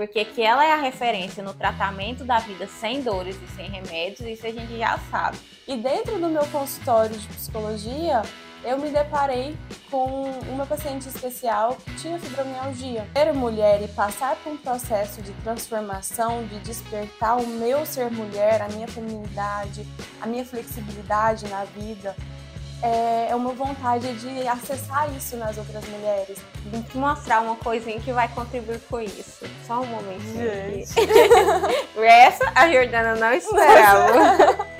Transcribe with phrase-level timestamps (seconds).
[0.00, 4.20] porque que ela é a referência no tratamento da vida sem dores e sem remédios,
[4.20, 5.36] isso a gente já sabe.
[5.68, 8.22] E dentro do meu consultório de psicologia,
[8.64, 9.54] eu me deparei
[9.90, 13.06] com uma paciente especial que tinha fibromialgia.
[13.14, 18.62] Ser mulher e passar por um processo de transformação, de despertar o meu ser mulher,
[18.62, 19.86] a minha feminilidade,
[20.18, 22.16] a minha flexibilidade na vida,
[22.82, 26.38] é, é uma vontade de acessar isso nas outras mulheres.
[26.66, 29.44] Vim te mostrar uma coisinha que vai contribuir com isso.
[29.66, 30.50] Só um momentinho.
[30.50, 30.94] Gente.
[32.00, 34.70] Essa a Jordana não esperava.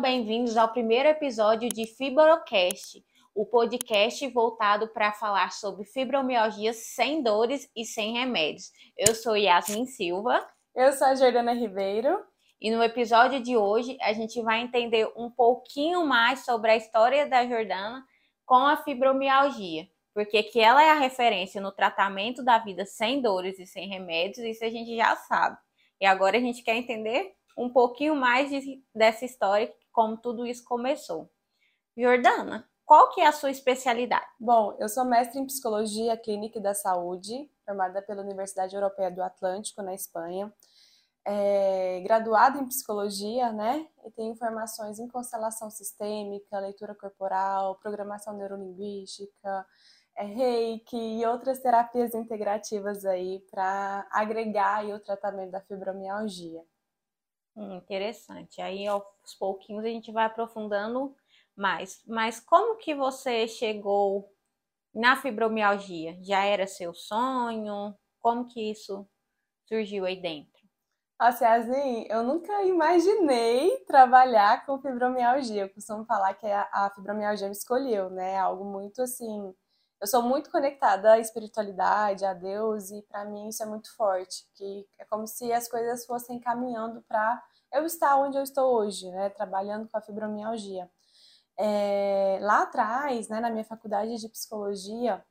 [0.00, 3.04] Bem-vindos ao primeiro episódio de Fibrocast,
[3.34, 8.70] o podcast voltado para falar sobre fibromialgia sem dores e sem remédios.
[8.96, 10.46] Eu sou Yasmin Silva.
[10.74, 12.22] Eu sou a Jordana Ribeiro.
[12.60, 17.26] E no episódio de hoje a gente vai entender um pouquinho mais sobre a história
[17.26, 18.04] da Jordana
[18.44, 19.88] com a fibromialgia.
[20.14, 24.46] Porque que ela é a referência no tratamento da vida sem dores e sem remédios,
[24.46, 25.56] isso a gente já sabe.
[25.98, 30.64] E agora a gente quer entender um pouquinho mais de, dessa história como tudo isso
[30.64, 31.30] começou.
[31.96, 34.26] Jordana, qual que é a sua especialidade?
[34.38, 39.22] Bom, eu sou mestre em Psicologia Clínica e da Saúde, formada pela Universidade Europeia do
[39.22, 40.52] Atlântico, na Espanha.
[41.24, 43.86] É, graduada em Psicologia, né?
[44.04, 49.66] E tenho formações em constelação sistêmica, leitura corporal, programação neurolinguística,
[50.16, 56.62] é, reiki e outras terapias integrativas aí para agregar aí o tratamento da fibromialgia.
[57.56, 58.60] Hum, interessante.
[58.60, 59.04] Aí aos
[59.38, 61.14] pouquinhos a gente vai aprofundando
[61.56, 62.02] mais.
[62.06, 64.30] Mas como que você chegou
[64.94, 66.18] na fibromialgia?
[66.22, 67.94] Já era seu sonho?
[68.20, 69.06] Como que isso
[69.66, 70.52] surgiu aí dentro?
[71.20, 75.62] Nossa, assim, eu nunca imaginei trabalhar com fibromialgia.
[75.62, 78.36] Eu costumo falar que a fibromialgia me escolheu, né?
[78.38, 79.54] Algo muito assim.
[80.00, 84.44] Eu sou muito conectada à espiritualidade, a Deus, e para mim isso é muito forte.
[84.56, 87.40] Que é como se as coisas fossem caminhando para
[87.72, 89.28] eu estar onde eu estou hoje, né?
[89.30, 90.90] Trabalhando com a fibromialgia.
[91.58, 95.24] É, lá atrás, né, na minha faculdade de psicologia,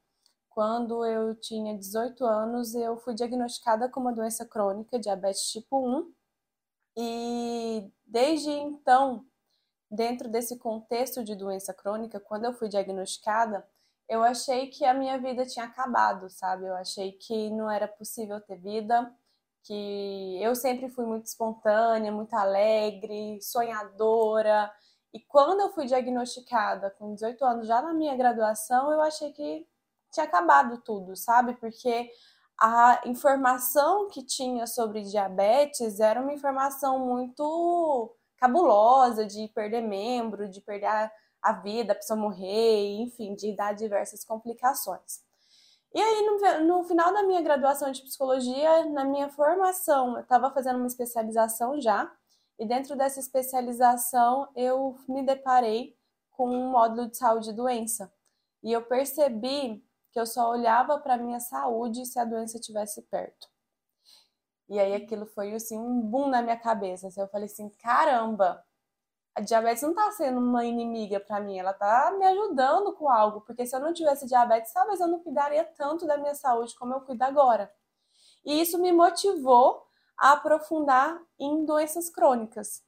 [0.49, 6.13] quando eu tinha 18 anos, eu fui diagnosticada com uma doença crônica, diabetes tipo 1.
[6.97, 9.25] E desde então,
[9.89, 13.65] dentro desse contexto de doença crônica, quando eu fui diagnosticada,
[14.09, 16.65] eu achei que a minha vida tinha acabado, sabe?
[16.65, 19.13] Eu achei que não era possível ter vida,
[19.63, 24.71] que eu sempre fui muito espontânea, muito alegre, sonhadora.
[25.13, 29.67] E quando eu fui diagnosticada com 18 anos, já na minha graduação, eu achei que
[30.11, 31.53] tinha acabado tudo, sabe?
[31.55, 32.09] Porque
[32.59, 40.61] a informação que tinha sobre diabetes era uma informação muito cabulosa de perder membro, de
[40.61, 41.11] perder
[41.41, 45.21] a, vida, a pessoa morrer, enfim, de dar diversas complicações.
[45.93, 50.49] E aí, no, no final da minha graduação de psicologia, na minha formação, eu estava
[50.51, 52.11] fazendo uma especialização já,
[52.61, 55.97] e dentro dessa especialização eu me deparei
[56.29, 58.13] com um módulo de saúde e doença.
[58.61, 63.47] E eu percebi que eu só olhava para minha saúde se a doença estivesse perto.
[64.69, 67.07] E aí aquilo foi assim um boom na minha cabeça.
[67.07, 68.63] Assim, eu falei assim, caramba,
[69.33, 73.41] a diabetes não está sendo uma inimiga para mim, ela está me ajudando com algo,
[73.41, 76.93] porque se eu não tivesse diabetes, talvez eu não cuidaria tanto da minha saúde como
[76.93, 77.73] eu cuido agora.
[78.45, 79.83] E isso me motivou
[80.21, 82.83] a aprofundar em doenças crônicas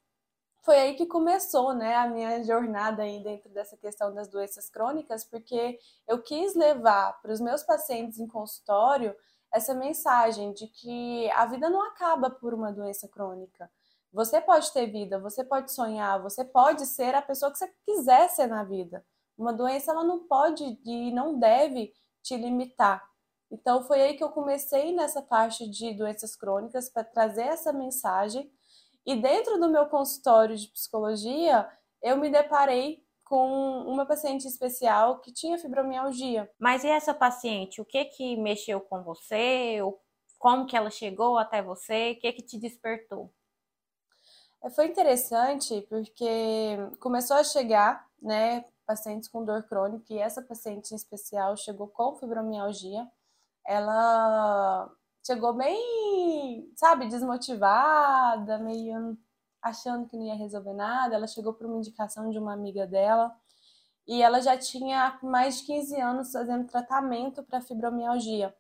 [0.64, 5.26] foi aí que começou, né, a minha jornada aí dentro dessa questão das doenças crônicas,
[5.26, 5.78] porque
[6.08, 9.14] eu quis levar para os meus pacientes em consultório
[9.52, 13.70] essa mensagem de que a vida não acaba por uma doença crônica.
[14.14, 18.30] Você pode ter vida, você pode sonhar, você pode ser a pessoa que você quiser
[18.30, 19.06] ser na vida.
[19.38, 23.04] Uma doença ela não pode e não deve te limitar.
[23.54, 28.52] Então foi aí que eu comecei nessa parte de doenças crônicas para trazer essa mensagem
[29.06, 31.70] e dentro do meu consultório de psicologia,
[32.02, 36.50] eu me deparei com uma paciente especial que tinha fibromialgia.
[36.58, 39.80] Mas e essa paciente, o que que mexeu com você?
[40.40, 42.12] Como que ela chegou até você?
[42.12, 43.34] O que que te despertou?
[44.64, 50.94] É, foi interessante porque começou a chegar, né, pacientes com dor crônica e essa paciente
[50.94, 53.06] em especial chegou com fibromialgia.
[53.66, 54.92] Ela
[55.26, 59.18] chegou bem, sabe, desmotivada, meio
[59.62, 61.16] achando que não ia resolver nada.
[61.16, 63.34] Ela chegou por uma indicação de uma amiga dela
[64.08, 68.54] e ela já tinha mais de 15 anos fazendo tratamento para fibromialgia.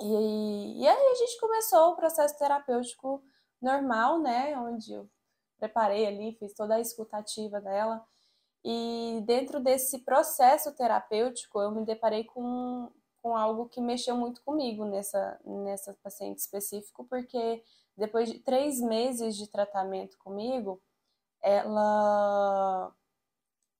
[0.00, 3.22] E, e aí a gente começou o processo terapêutico
[3.60, 5.10] normal, né, onde eu
[5.58, 8.02] preparei ali, fiz toda a escutativa dela.
[8.64, 12.90] E dentro desse processo terapêutico, eu me deparei com,
[13.22, 17.62] com algo que mexeu muito comigo nessa, nessa paciente específico, porque
[17.96, 20.80] depois de três meses de tratamento comigo,
[21.42, 22.92] ela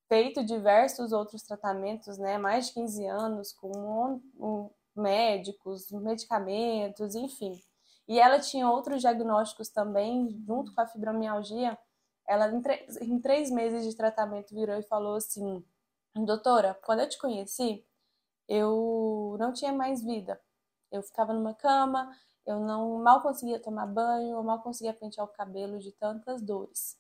[0.09, 7.61] feito diversos outros tratamentos, né, mais de 15 anos, com um, médicos, medicamentos, enfim.
[8.09, 11.79] E ela tinha outros diagnósticos também, junto com a fibromialgia.
[12.27, 12.61] Ela, em,
[13.03, 15.65] em três meses de tratamento, virou e falou assim:
[16.17, 17.87] Doutora, quando eu te conheci,
[18.51, 20.41] eu não tinha mais vida.
[20.93, 22.11] Eu ficava numa cama,
[22.47, 26.99] eu não mal conseguia tomar banho, eu mal conseguia pentear o cabelo de tantas dores.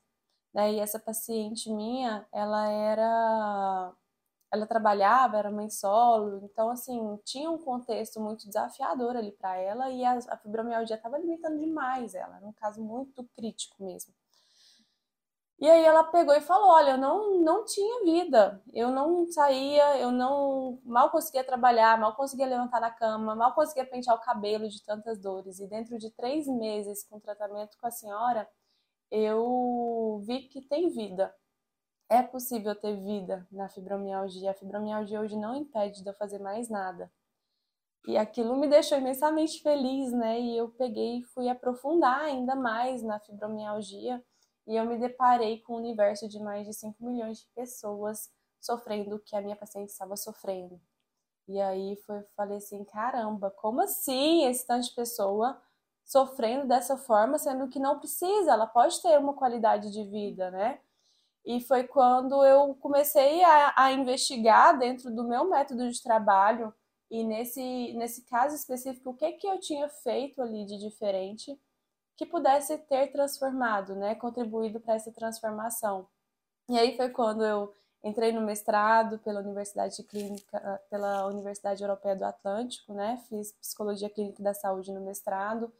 [0.54, 3.94] E essa paciente minha, ela era
[4.52, 9.90] ela trabalhava, era mãe solo, então assim, tinha um contexto muito desafiador ali para ela
[9.90, 14.12] e a, a fibromialgia estava limitando demais ela, era um caso muito crítico mesmo.
[15.60, 18.62] E aí ela pegou e falou: "Olha, eu não não tinha vida.
[18.72, 23.86] Eu não saía, eu não mal conseguia trabalhar, mal conseguia levantar da cama, mal conseguia
[23.86, 25.58] pentear o cabelo de tantas dores.
[25.60, 28.48] E dentro de três meses com tratamento com a senhora,
[29.10, 31.34] eu vi que tem vida.
[32.10, 34.50] É possível ter vida na fibromialgia.
[34.52, 37.10] A fibromialgia hoje não impede de eu fazer mais nada.
[38.06, 40.40] E aquilo me deixou imensamente feliz, né?
[40.40, 44.22] E eu peguei e fui aprofundar ainda mais na fibromialgia.
[44.70, 48.30] E eu me deparei com um universo de mais de 5 milhões de pessoas
[48.60, 50.80] sofrendo o que a minha paciente estava sofrendo.
[51.48, 55.60] E aí foi, falei assim, caramba, como assim esse tanto de pessoa
[56.04, 60.78] sofrendo dessa forma, sendo que não precisa, ela pode ter uma qualidade de vida, né?
[61.44, 66.72] E foi quando eu comecei a, a investigar dentro do meu método de trabalho
[67.10, 71.58] e nesse, nesse caso específico, o que, que eu tinha feito ali de diferente
[72.20, 76.06] que pudesse ter transformado, né, contribuído para essa transformação.
[76.68, 77.74] E aí foi quando eu
[78.04, 84.42] entrei no mestrado pela Universidade Clínica, pela Universidade Europeia do Atlântico, né, fiz Psicologia Clínica
[84.42, 85.72] da Saúde no mestrado,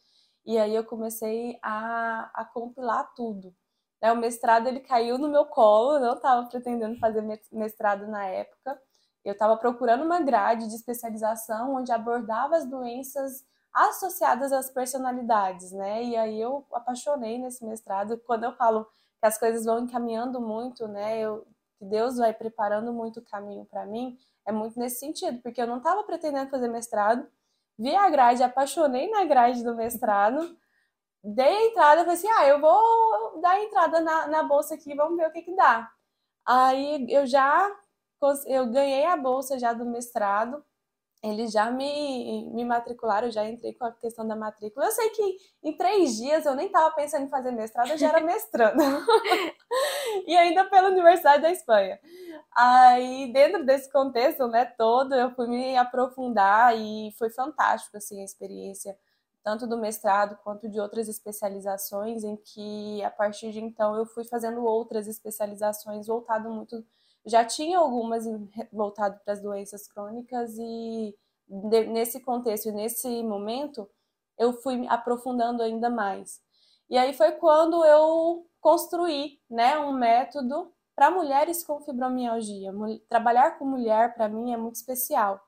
[0.47, 3.55] e aí eu comecei a, a compilar tudo.
[4.01, 4.11] Né?
[4.11, 7.23] O mestrado ele caiu no meu colo, eu não estava pretendendo fazer
[7.53, 8.81] mestrado na época.
[9.23, 16.03] Eu estava procurando uma grade de especialização onde abordava as doenças associadas às personalidades, né?
[16.03, 18.19] E aí eu apaixonei nesse mestrado.
[18.27, 18.85] Quando eu falo
[19.21, 21.19] que as coisas vão encaminhando muito, né?
[21.21, 21.47] Eu,
[21.79, 25.67] que Deus vai preparando muito o caminho para mim, é muito nesse sentido, porque eu
[25.67, 27.27] não estava pretendendo fazer mestrado,
[27.79, 30.57] vi a grade, apaixonei na grade do mestrado,
[31.25, 34.95] dei a entrada, falei assim, ah, eu vou dar a entrada na, na bolsa aqui,
[34.95, 35.91] vamos ver o que que dá.
[36.47, 37.71] Aí eu já
[38.47, 40.63] eu ganhei a bolsa já do mestrado,
[41.23, 44.87] eles já me, me matricularam, já entrei com a questão da matrícula.
[44.87, 48.09] Eu sei que em três dias eu nem estava pensando em fazer mestrado, eu já
[48.09, 48.83] era mestrando.
[50.27, 52.01] e ainda pela Universidade da Espanha.
[52.57, 58.25] Aí, dentro desse contexto né, todo, eu fui me aprofundar e foi fantástico assim, a
[58.25, 58.97] experiência,
[59.45, 64.25] tanto do mestrado quanto de outras especializações, em que a partir de então eu fui
[64.25, 66.83] fazendo outras especializações voltado muito.
[67.27, 68.25] Já tinha algumas
[68.73, 71.15] voltado para as doenças crônicas e
[71.49, 73.89] nesse contexto nesse momento
[74.39, 76.41] eu fui aprofundando ainda mais.
[76.89, 82.73] E aí foi quando eu construí né, um método para mulheres com fibromialgia,
[83.09, 85.41] trabalhar com mulher para mim é muito especial,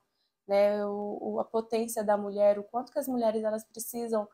[0.47, 0.85] né?
[0.87, 4.27] O, a potência da mulher, o quanto que as mulheres elas precisam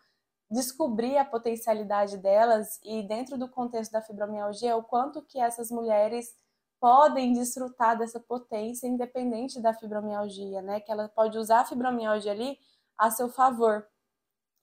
[0.50, 6.34] descobrir a potencialidade delas e dentro do contexto da fibromialgia, o quanto que essas mulheres
[6.80, 10.80] podem desfrutar dessa potência independente da fibromialgia, né?
[10.80, 12.58] Que ela pode usar a fibromialgia ali
[12.96, 13.86] a seu favor.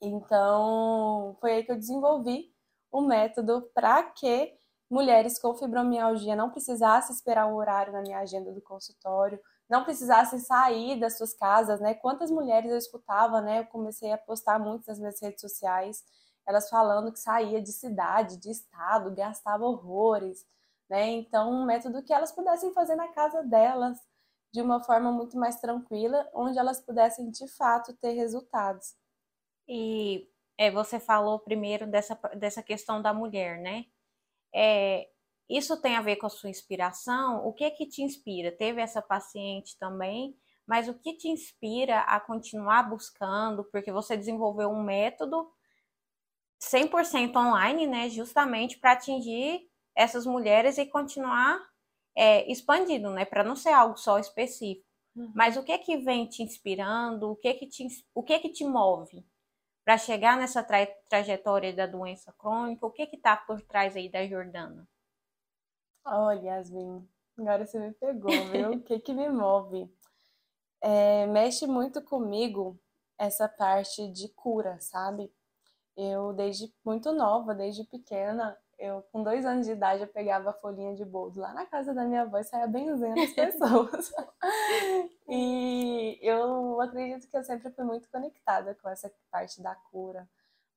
[0.01, 2.53] Então, foi aí que eu desenvolvi
[2.91, 4.53] o método para que
[4.89, 10.39] mulheres com fibromialgia não precisassem esperar um horário na minha agenda do consultório, não precisassem
[10.39, 11.95] sair das suas casas, né?
[11.95, 13.59] Quantas mulheres eu escutava, né?
[13.61, 16.03] Eu comecei a postar muito nas minhas redes sociais,
[16.45, 20.45] elas falando que saía de cidade, de estado, gastava horrores,
[20.89, 21.09] né?
[21.11, 23.97] Então, um método que elas pudessem fazer na casa delas,
[24.53, 28.95] de uma forma muito mais tranquila, onde elas pudessem de fato ter resultados.
[29.67, 33.85] E é, você falou primeiro dessa, dessa questão da mulher, né?
[34.53, 35.09] É,
[35.49, 37.45] isso tem a ver com a sua inspiração?
[37.45, 38.51] O que que te inspira?
[38.51, 43.63] Teve essa paciente também, mas o que te inspira a continuar buscando?
[43.65, 45.51] Porque você desenvolveu um método
[46.59, 48.09] 100% online, né?
[48.09, 51.59] Justamente para atingir essas mulheres e continuar
[52.15, 53.25] é, expandindo, né?
[53.25, 54.85] Para não ser algo só específico.
[55.15, 55.31] Uhum.
[55.33, 57.31] Mas o que que vem te inspirando?
[57.31, 59.25] O que que te, o que que te move?
[59.85, 62.85] para chegar nessa tra trajetória da doença crônica?
[62.85, 64.87] O que está por trás aí da Jordana?
[66.03, 68.71] Olha, Yasmin, Agora você me pegou, viu?
[68.71, 69.93] o que que me move?
[70.81, 72.79] É, mexe muito comigo
[73.17, 75.31] essa parte de cura, sabe?
[75.95, 80.53] Eu, desde muito nova, desde pequena, eu, com dois anos de idade, eu pegava a
[80.53, 84.11] folhinha de boldo lá na casa da minha avó e saia benzendo as pessoas.
[85.27, 90.27] e eu acredito que eu sempre fui muito conectada com essa parte da cura.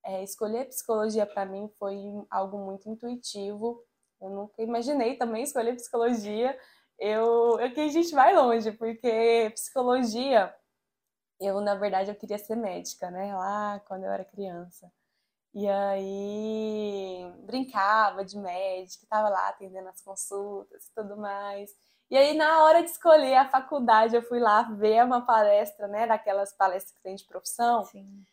[0.04, 1.96] É, escolher psicologia para mim foi
[2.30, 3.82] algo muito intuitivo.
[4.20, 6.58] Eu nunca imaginei também escolher psicologia.
[6.98, 10.54] Eu, eu que a gente vai longe, porque psicologia,
[11.40, 13.34] eu na verdade eu queria ser médica, né?
[13.34, 14.90] Lá quando eu era criança.
[15.58, 21.74] E aí brincava de médica, estava lá atendendo as consultas e tudo mais.
[22.08, 26.06] E aí, na hora de escolher a faculdade, eu fui lá ver uma palestra, né?
[26.06, 27.84] Daquelas palestras que tem de profissão.
[27.86, 28.24] Sim.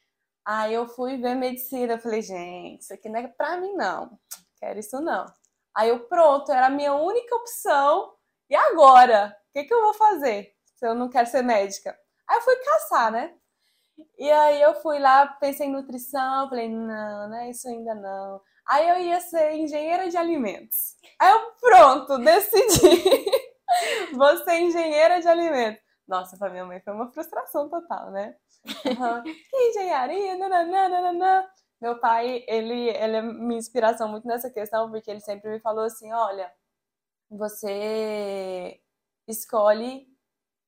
[0.45, 1.93] Aí eu fui ver medicina.
[1.93, 4.19] Eu falei, gente, isso aqui não é pra mim, não.
[4.59, 5.25] Quero isso, não.
[5.73, 8.13] Aí eu, pronto, era a minha única opção.
[8.47, 9.35] E agora?
[9.49, 11.97] O que, que eu vou fazer se eu não quero ser médica?
[12.27, 13.35] Aí eu fui caçar, né?
[14.17, 18.41] E aí eu fui lá, pensei em nutrição, falei, não, não é isso ainda não.
[18.67, 20.95] Aí eu ia ser engenheira de alimentos.
[21.19, 23.25] Aí eu, pronto, decidi.
[24.15, 25.81] Vou ser engenheira de alimentos.
[26.07, 28.35] Nossa, pra minha mãe foi uma frustração total, né?
[28.65, 29.23] Uhum.
[29.23, 31.47] Que engenharia, nananana.
[31.81, 35.83] Meu pai, ele, ele é minha inspiração muito nessa questão, porque ele sempre me falou
[35.83, 36.51] assim, olha,
[37.29, 38.79] você
[39.27, 40.07] escolhe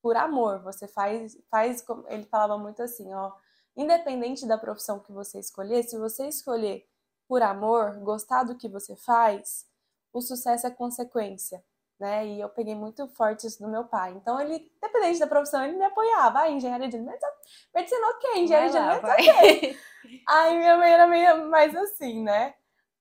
[0.07, 0.59] por amor.
[0.59, 3.33] Você faz, faz, ele falava muito assim, ó,
[3.75, 6.87] independente da profissão que você escolher, se você escolher
[7.27, 9.65] por amor, gostar do que você faz,
[10.13, 11.61] o sucesso é consequência,
[11.99, 12.25] né?
[12.25, 14.13] E eu peguei muito forte isso do meu pai.
[14.13, 16.39] Então ele, independente da profissão, ele me apoiava.
[16.39, 17.27] Ah, engenharia de alimentos,
[17.75, 19.77] medicina ok, engenharia de alimentos ok.
[20.25, 22.53] Aí minha mãe era meio mais assim, né?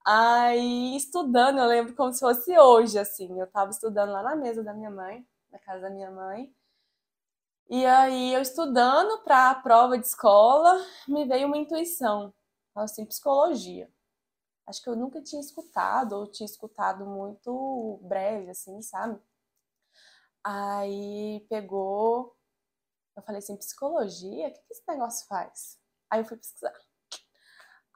[0.05, 3.39] Aí estudando, eu lembro como se fosse hoje, assim.
[3.39, 6.53] Eu tava estudando lá na mesa da minha mãe, na casa da minha mãe.
[7.69, 12.33] E aí, eu estudando para a prova de escola, me veio uma intuição,
[12.75, 13.91] assim, psicologia.
[14.67, 19.21] Acho que eu nunca tinha escutado, ou tinha escutado muito breve, assim, sabe?
[20.45, 22.37] Aí pegou,
[23.17, 24.49] eu falei assim, psicologia?
[24.49, 25.79] O que, que esse negócio faz?
[26.11, 26.75] Aí eu fui pesquisar.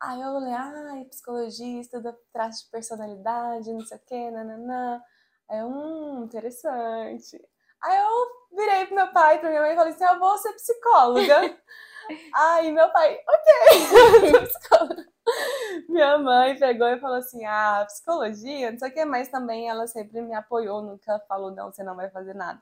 [0.00, 5.02] Aí eu falei, ai, psicologia, estuda traço de personalidade, não sei o quê, nananã.
[5.48, 7.38] Aí eu, hum, interessante.
[7.82, 10.52] Aí eu virei pro meu pai, pra minha mãe e falei assim: eu vou ser
[10.54, 11.56] psicóloga.
[12.34, 15.06] Aí meu pai, ok,
[15.88, 19.86] Minha mãe pegou e falou assim: ah, psicologia, não sei o que, mas também ela
[19.86, 22.60] sempre me apoiou, nunca falou, não, você não vai fazer nada.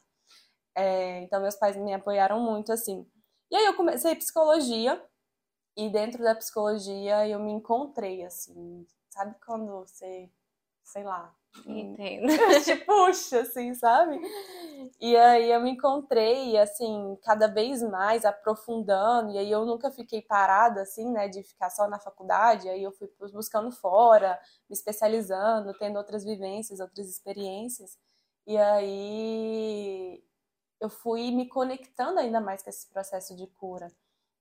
[0.75, 3.07] É, então meus pais me apoiaram muito assim.
[3.51, 5.03] E aí eu comecei psicologia,
[5.77, 10.29] e dentro da psicologia eu me encontrei, assim, sabe quando você,
[10.85, 11.35] sei lá,
[11.67, 12.27] Entendo.
[12.65, 14.21] Te puxa, assim, sabe?
[15.01, 20.23] E aí eu me encontrei, assim, cada vez mais aprofundando, e aí eu nunca fiquei
[20.23, 24.39] parada, assim, né, de ficar só na faculdade, aí eu fui buscando fora,
[24.69, 27.99] me especializando, tendo outras vivências, outras experiências,
[28.47, 30.23] e aí
[30.81, 33.93] eu fui me conectando ainda mais com esse processo de cura.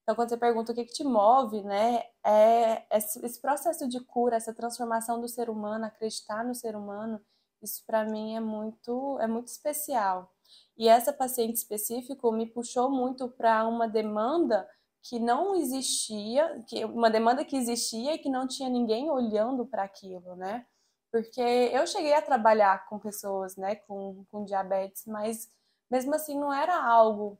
[0.07, 4.37] Então, quando você pergunta o que, que te move, né, é esse processo de cura,
[4.37, 7.19] essa transformação do ser humano, acreditar no ser humano,
[7.61, 10.33] isso para mim é muito, é muito especial.
[10.77, 14.65] E essa paciente específica me puxou muito para uma demanda
[15.03, 19.83] que não existia, que uma demanda que existia e que não tinha ninguém olhando para
[19.83, 20.65] aquilo, né?
[21.11, 25.51] Porque eu cheguei a trabalhar com pessoas, né, com, com diabetes, mas
[25.91, 27.37] mesmo assim não era algo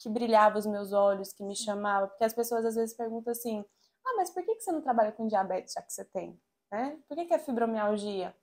[0.00, 3.64] que brilhava os meus olhos, que me chamava, porque as pessoas às vezes perguntam assim:
[4.04, 6.40] ah, mas por que você não trabalha com diabetes já que você tem?
[6.72, 6.98] Né?
[7.06, 8.34] Por que, que é fibromialgia?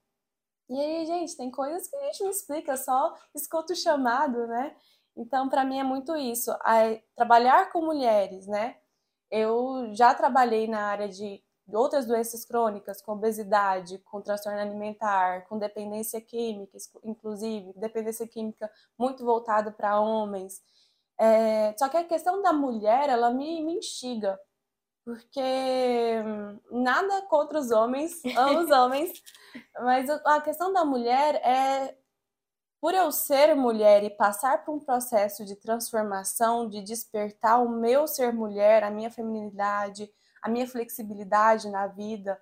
[0.70, 4.76] E aí, gente, tem coisas que a gente não explica, só escuta o chamado, né?
[5.16, 6.52] Então, para mim é muito isso.
[7.16, 8.76] trabalhar com mulheres, né?
[9.30, 11.42] Eu já trabalhei na área de
[11.76, 19.24] outras doenças crônicas, com obesidade, com transtorno alimentar, com dependência química, inclusive, dependência química muito
[19.24, 20.62] voltada para homens.
[21.18, 24.38] É, só que a questão da mulher, ela me, me instiga,
[25.04, 25.40] porque
[26.24, 29.12] hum, nada contra os homens, amo os homens,
[29.80, 31.96] mas a questão da mulher é,
[32.80, 38.06] por eu ser mulher e passar por um processo de transformação, de despertar o meu
[38.06, 40.08] ser mulher, a minha feminilidade,
[40.42, 42.40] a minha flexibilidade na vida,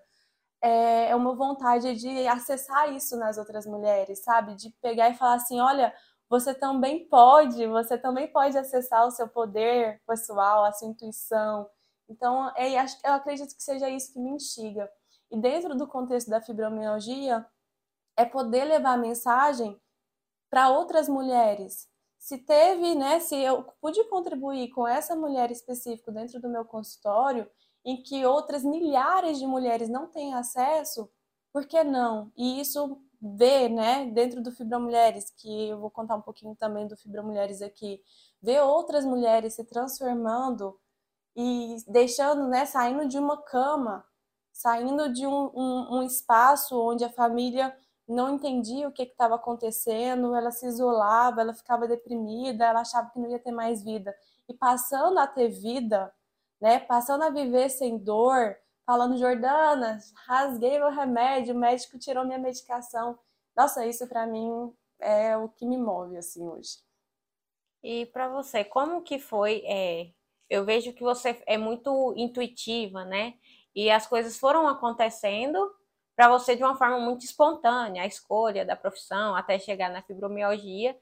[0.62, 4.54] é, é uma vontade de acessar isso nas outras mulheres, sabe?
[4.56, 5.94] De pegar e falar assim: olha,
[6.28, 11.68] você também pode, você também pode acessar o seu poder pessoal, a sua intuição.
[12.08, 14.90] Então, é, eu acredito que seja isso que me instiga.
[15.30, 17.46] E dentro do contexto da fibromialgia,
[18.16, 19.80] é poder levar a mensagem
[20.50, 21.88] para outras mulheres.
[22.18, 27.48] Se teve, né, se eu pude contribuir com essa mulher específica dentro do meu consultório,
[27.84, 31.08] em que outras milhares de mulheres não têm acesso,
[31.52, 32.32] por que não?
[32.36, 36.86] E isso vê, né, dentro do Fibra Mulheres, que eu vou contar um pouquinho também
[36.86, 38.02] do Fibra Mulheres aqui,
[38.42, 40.78] ver outras mulheres se transformando
[41.34, 44.04] e deixando, né, saindo de uma cama,
[44.52, 47.76] saindo de um, um, um espaço onde a família
[48.08, 53.18] não entendia o que estava acontecendo, ela se isolava, ela ficava deprimida, ela achava que
[53.18, 54.14] não ia ter mais vida.
[54.48, 56.12] E passando a ter vida,
[56.60, 62.38] né, passando a viver sem dor, falando, Jordana, rasguei meu remédio, o médico tirou minha
[62.38, 63.18] medicação.
[63.56, 66.78] Nossa, isso para mim é o que me move, assim, hoje.
[67.82, 69.62] E para você, como que foi?
[69.66, 70.10] É,
[70.48, 73.34] eu vejo que você é muito intuitiva, né?
[73.74, 75.58] E as coisas foram acontecendo
[76.14, 80.96] para você de uma forma muito espontânea, a escolha da profissão até chegar na fibromialgia.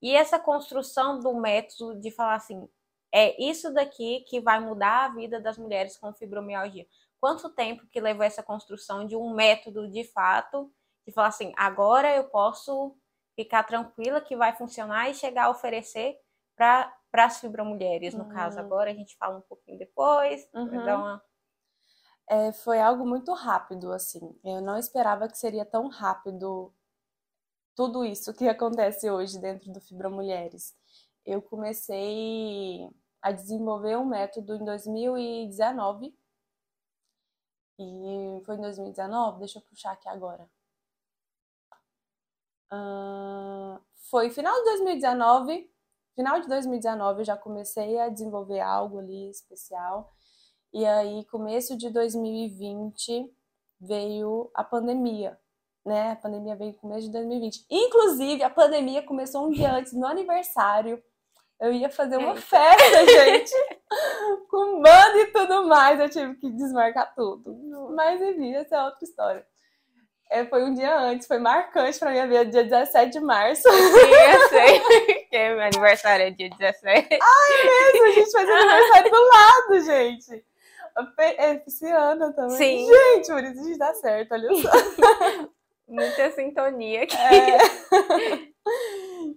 [0.00, 2.68] E essa construção do método de falar assim,
[3.12, 6.86] é isso daqui que vai mudar a vida das mulheres com fibromialgia.
[7.20, 10.72] Quanto tempo que levou essa construção de um método de fato,
[11.06, 12.96] de falar assim, agora eu posso
[13.36, 16.16] ficar tranquila que vai funcionar e chegar a oferecer
[16.56, 18.30] para as fibromulheres, no uhum.
[18.30, 18.58] caso.
[18.58, 20.84] Agora a gente fala um pouquinho depois, uhum.
[20.84, 21.22] dar uma
[22.30, 24.20] é, foi algo muito rápido, assim.
[24.44, 26.72] Eu não esperava que seria tão rápido
[27.74, 30.72] tudo isso que acontece hoje dentro do Fibra Mulheres.
[31.26, 32.88] Eu comecei
[33.20, 36.16] a desenvolver um método em 2019.
[37.82, 39.38] E foi em 2019?
[39.38, 40.46] Deixa eu puxar aqui agora.
[42.70, 45.70] Uh, foi final de 2019.
[46.14, 50.12] Final de 2019 eu já comecei a desenvolver algo ali especial.
[50.74, 53.34] E aí, começo de 2020,
[53.80, 55.40] veio a pandemia,
[55.84, 56.12] né?
[56.12, 57.64] A pandemia veio no começo de 2020.
[57.70, 61.02] Inclusive, a pandemia começou um dia antes, no aniversário.
[61.58, 63.52] Eu ia fazer uma festa, gente,
[64.48, 66.00] com banda e tudo mais.
[66.00, 67.56] Eu tive que desmarcar tudo.
[67.94, 69.46] Mas, enfim, essa é outra história.
[70.30, 73.62] É, foi um dia antes, foi marcante pra minha vida, dia 17 de março.
[73.62, 74.80] Sim, eu sei.
[75.28, 77.18] que meu aniversário é dia 17.
[77.20, 80.44] Ai, mesmo, a gente faz aniversário do lado, gente.
[81.18, 82.56] É pisciana também.
[82.56, 82.86] Sim.
[82.86, 84.70] Gente, por isso a gente dá certo, olha só.
[85.88, 87.16] Muita sintonia aqui.
[87.16, 88.50] É.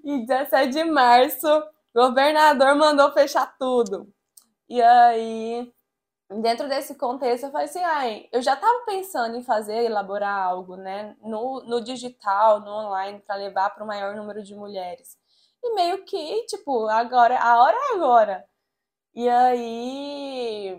[0.04, 1.48] E 17 de março,
[1.96, 4.08] governador mandou fechar tudo.
[4.70, 5.72] E aí,
[6.42, 10.76] dentro desse contexto, eu falei assim, ai, eu já estava pensando em fazer, elaborar algo,
[10.76, 15.18] né, no, no digital, no online, para levar para o maior número de mulheres.
[15.64, 18.46] E meio que, tipo, agora, a hora é agora.
[19.16, 20.78] E aí,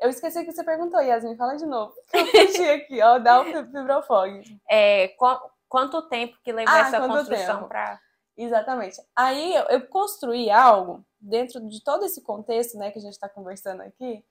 [0.00, 1.92] eu esqueci que você perguntou, Yasmin, fala de novo.
[2.12, 4.42] Eu puxei aqui, ó, dá o fibrofog.
[4.68, 7.98] É, qu quanto tempo que levou ah, essa construção para...
[8.44, 9.00] Exatamente.
[9.14, 13.28] Aí eu, eu, construí algo dentro de todo esse contexto, né, que a gente está
[13.28, 14.24] conversando aqui,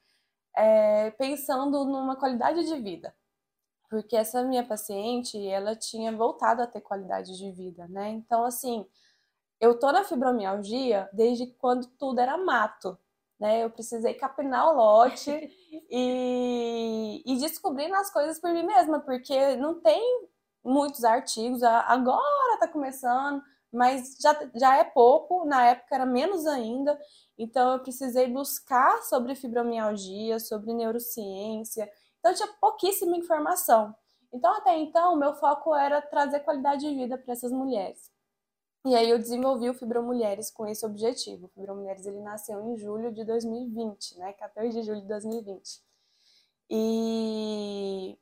[0.56, 3.16] é, pensando numa qualidade de vida.
[3.90, 8.10] Porque essa minha paciente, ela tinha voltado a ter qualidade de vida, né?
[8.10, 8.86] Então, assim,
[9.60, 12.98] eu tô na fibromialgia desde quando tudo era mato
[13.42, 13.64] né?
[13.64, 15.32] Eu precisei capinar o lote
[15.90, 20.30] e, e descobrindo as coisas por mim mesma, porque não tem
[20.64, 27.00] muitos artigos, agora está começando, mas já, já é pouco, na época era menos ainda,
[27.38, 33.96] então eu precisei buscar sobre fibromialgia, sobre neurociência, então tinha pouquíssima informação.
[34.34, 38.10] Então, até então, meu foco era trazer qualidade de vida para essas mulheres.
[38.86, 41.46] E aí eu desenvolvi o Fibromulheres com esse objetivo.
[41.46, 44.34] O Fibromulheres ele nasceu em julho de 2020, né?
[44.34, 45.82] 14 de julho de 2020.
[46.70, 48.18] E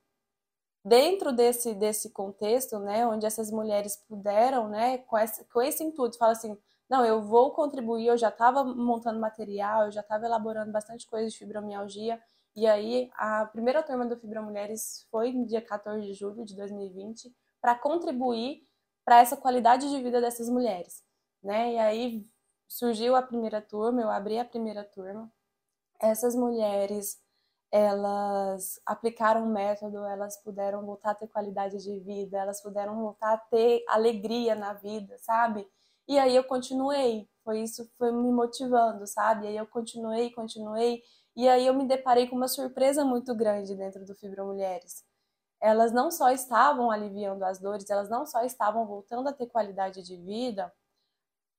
[0.84, 6.18] dentro desse, desse contexto, né, onde essas mulheres puderam, né, com esse, com esse intuito,
[6.18, 6.58] fala assim,
[6.90, 11.30] não, eu vou contribuir, eu já estava montando material, eu já estava elaborando bastante coisa
[11.30, 12.20] de fibromialgia,
[12.56, 17.34] e aí a primeira turma do Fibromulheres foi no dia 14 de julho de 2020,
[17.62, 18.68] para contribuir
[19.06, 21.04] para essa qualidade de vida dessas mulheres,
[21.44, 21.74] né?
[21.74, 22.28] E aí
[22.68, 25.32] surgiu a primeira turma, eu abri a primeira turma.
[26.02, 27.20] Essas mulheres,
[27.72, 33.34] elas aplicaram o método, elas puderam voltar a ter qualidade de vida, elas puderam voltar
[33.34, 35.68] a ter alegria na vida, sabe?
[36.08, 39.46] E aí eu continuei, foi isso foi me motivando, sabe?
[39.46, 41.02] E aí eu continuei, continuei,
[41.36, 45.04] e aí eu me deparei com uma surpresa muito grande dentro do Fibro Mulheres
[45.62, 50.02] elas não só estavam aliviando as dores, elas não só estavam voltando a ter qualidade
[50.02, 50.72] de vida,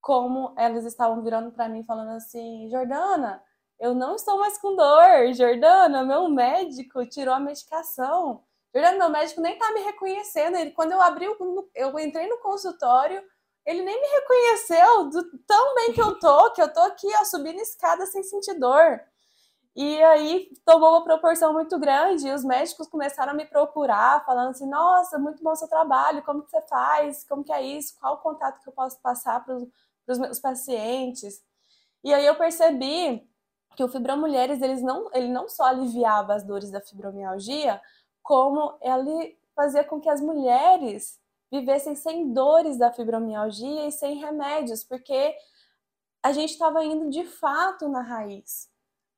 [0.01, 3.43] como elas estavam virando para mim falando assim: Jordana,
[3.81, 5.33] eu não estou mais com dor.
[5.33, 8.45] Jordana, meu médico tirou a medicação.
[8.75, 10.57] Jordana, meu médico nem tá me reconhecendo.
[10.57, 11.27] Ele, quando eu abri,
[11.75, 13.23] eu entrei no consultório,
[13.67, 17.25] ele nem me reconheceu do tão bem que eu tô, que eu tô aqui, ó,
[17.25, 19.01] subindo escada sem sentir dor.
[19.75, 24.51] E aí tomou uma proporção muito grande e os médicos começaram a me procurar, falando
[24.51, 27.25] assim: "Nossa, muito bom seu trabalho, como que você faz?
[27.29, 27.97] Como que é isso?
[28.01, 29.57] Qual o contato que eu posso passar para
[30.09, 31.43] os meus pacientes?"
[32.05, 33.30] E aí eu percebi
[33.77, 37.81] que o Fibromulheres, eles não, ele não só aliviava as dores da fibromialgia,
[38.23, 41.19] como ele fazia com que as mulheres
[41.51, 45.35] vivessem sem dores da fibromialgia e sem remédios, porque
[46.23, 48.71] a gente estava indo de fato na raiz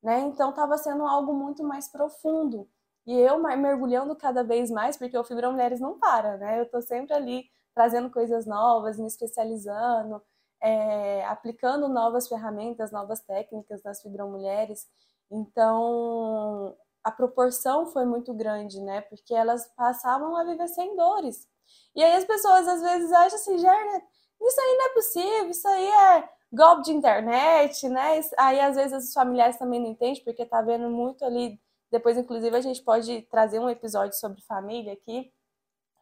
[0.03, 0.21] né?
[0.21, 2.69] Então estava sendo algo muito mais profundo.
[3.07, 6.59] E eu mergulhando cada vez mais, porque o Fibra Mulheres não para, né?
[6.59, 10.23] Eu estou sempre ali trazendo coisas novas, me especializando,
[10.63, 14.87] é, aplicando novas ferramentas, novas técnicas nas Fibromulheres.
[15.31, 19.01] Então, a proporção foi muito grande, né?
[19.03, 21.49] Porque elas passavam a viver sem dores.
[21.97, 24.05] E aí as pessoas às vezes acham assim, Gernet,
[24.41, 28.21] isso aí não é possível, isso aí é golpe de internet, né?
[28.39, 31.61] Aí às vezes os familiares também não entendem, porque tá vendo muito ali.
[31.91, 35.33] Depois, inclusive, a gente pode trazer um episódio sobre família aqui.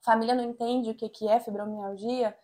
[0.04, 2.36] Família não entende o que é fibromialgia.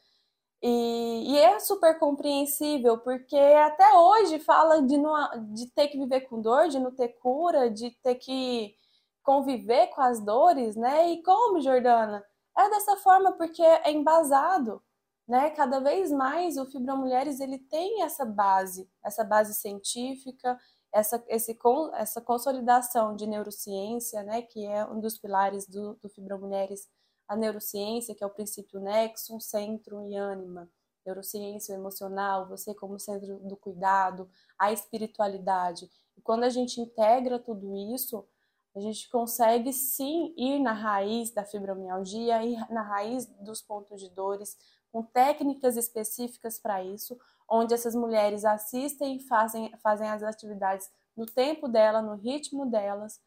[0.62, 6.23] E, e, é super compreensível, porque até hoje fala de, não, de ter que viver
[6.23, 8.75] com dor, de não ter cura, de ter que
[9.23, 11.11] conviver com as dores, né?
[11.11, 12.25] E como, Jordana?
[12.57, 14.83] É dessa forma porque é embasado
[15.27, 15.51] né?
[15.51, 20.59] Cada vez mais o Fibromulheres ele tem essa base, essa base científica,
[20.92, 21.59] essa, esse,
[21.95, 24.42] essa consolidação de neurociência, né?
[24.42, 26.88] Que é um dos pilares do, do Fibromulheres,
[27.28, 30.68] a neurociência, que é o princípio nexo, centro e ânima.
[31.04, 35.88] Neurociência, emocional, você como centro do cuidado, a espiritualidade.
[36.16, 38.26] E quando a gente integra tudo isso,
[38.74, 44.10] a gente consegue sim ir na raiz da fibromialgia, ir na raiz dos pontos de
[44.10, 44.56] dores,
[44.92, 51.24] com técnicas específicas para isso, onde essas mulheres assistem e fazem, fazem as atividades no
[51.24, 53.20] tempo dela, no ritmo delas,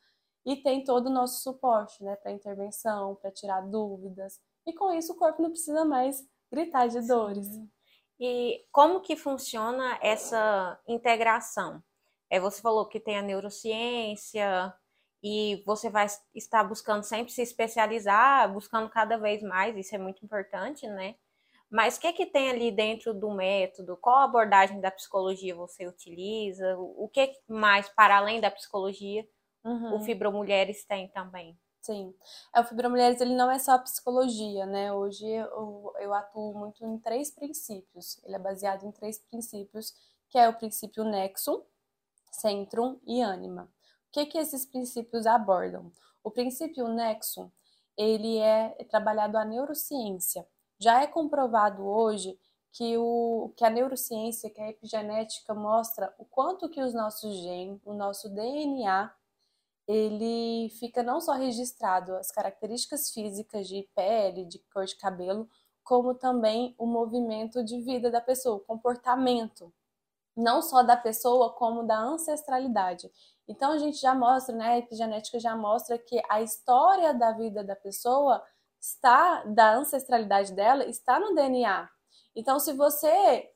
[0.50, 4.42] e tem todo o nosso suporte, né, para intervenção, para tirar dúvidas.
[4.66, 7.48] E com isso o corpo não precisa mais gritar de dores.
[8.20, 11.84] E como que funciona essa integração?
[12.32, 14.74] É, você falou que tem a neurociência
[15.22, 20.26] e você vai estar buscando sempre se especializar, buscando cada vez mais, isso é muito
[20.26, 21.16] importante, né?
[21.70, 23.96] Mas o que, que tem ali dentro do método?
[23.98, 26.76] Qual abordagem da psicologia você utiliza?
[26.80, 29.24] O que mais, para além da psicologia,
[29.64, 29.96] uhum.
[29.96, 31.58] o Fibromulheres tem também?
[31.82, 32.14] Sim.
[32.54, 34.92] É, o Fibromulheres ele não é só psicologia, né?
[34.92, 38.22] Hoje eu, eu atuo muito em três princípios.
[38.24, 39.94] Ele é baseado em três princípios,
[40.30, 41.64] que é o princípio Nexum,
[42.32, 43.64] Centrum e Anima.
[44.08, 45.92] O que, que esses princípios abordam?
[46.24, 47.50] O princípio Nexum,
[47.98, 50.48] ele é trabalhado a neurociência.
[50.80, 52.38] Já é comprovado hoje
[52.72, 57.82] que, o, que a neurociência, que a epigenética mostra o quanto que os nossos genes,
[57.86, 59.12] o nosso DNA,
[59.90, 65.50] ele fica não só registrado as características físicas de pele, de cor de cabelo,
[65.84, 69.74] como também o movimento de vida da pessoa, o comportamento,
[70.38, 73.10] não só da pessoa, como da ancestralidade.
[73.48, 77.64] Então a gente já mostra, né, a epigenética já mostra que a história da vida
[77.64, 78.44] da pessoa
[78.80, 81.90] está da ancestralidade dela está no DNA.
[82.36, 83.50] Então, se você